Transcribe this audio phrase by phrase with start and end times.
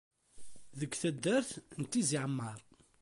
[0.79, 2.57] Deg taddart n Tizi Ɛammer.